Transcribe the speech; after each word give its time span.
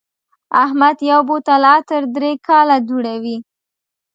احمد 0.63 0.97
یو 1.11 1.19
بوتل 1.29 1.61
عطر 1.75 2.01
درې 2.15 2.31
کاله 2.47 2.77
دوړوي. 2.87 3.37